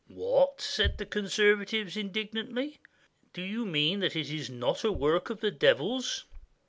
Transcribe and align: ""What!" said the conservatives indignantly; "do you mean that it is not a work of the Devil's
""What!" 0.25 0.59
said 0.61 0.97
the 0.97 1.05
conservatives 1.05 1.95
indignantly; 1.95 2.79
"do 3.33 3.43
you 3.43 3.67
mean 3.67 3.99
that 3.99 4.15
it 4.15 4.31
is 4.31 4.49
not 4.49 4.83
a 4.83 4.91
work 4.91 5.29
of 5.29 5.41
the 5.41 5.51
Devil's 5.51 6.25